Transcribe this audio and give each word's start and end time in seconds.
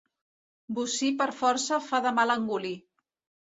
Bocí 0.77 1.11
per 1.21 1.29
força 1.43 1.81
fa 1.93 2.03
de 2.09 2.17
mal 2.23 2.37
engolir. 2.41 2.77